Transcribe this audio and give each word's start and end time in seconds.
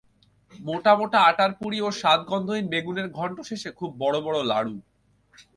মোটা 0.59 0.93
মোটা 0.95 1.19
আটার 1.21 1.51
পুরী 1.53 1.79
ও 1.81 1.89
স্বাদ-গন্ধহীন 1.91 2.65
বেগুনের 2.67 3.07
ঘণ্ট-শেষে 3.09 3.69
খুব 3.71 3.89
বড় 3.99 4.17
বড় 4.21 4.37
লাড়ু। 4.43 4.75